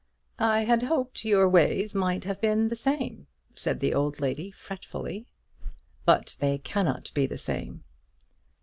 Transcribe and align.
"I 0.49 0.61
had 0.63 0.81
hoped 0.81 1.25
your 1.25 1.47
ways 1.47 1.93
might 1.93 2.23
have 2.23 2.41
been 2.41 2.69
the 2.69 2.75
same," 2.75 3.27
said 3.53 3.79
the 3.81 3.93
old 3.93 4.19
lady, 4.19 4.49
fretfully. 4.49 5.27
"But 6.05 6.37
they 6.39 6.57
cannot 6.57 7.11
be 7.13 7.27
the 7.27 7.37
same." 7.37 7.83